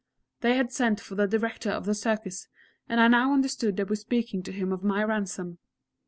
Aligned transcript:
They 0.39 0.55
had 0.55 0.71
sent 0.71 0.99
for 0.99 1.13
the 1.13 1.27
Director 1.27 1.69
of 1.69 1.85
the 1.85 1.93
Circus, 1.93 2.47
and 2.89 2.99
I 2.99 3.07
now 3.07 3.33
understood 3.35 3.77
they 3.77 3.83
were 3.83 3.95
speaking 3.95 4.41
to 4.41 4.51
him 4.51 4.71
of 4.71 4.83
my 4.83 5.03
ransom. 5.03 5.59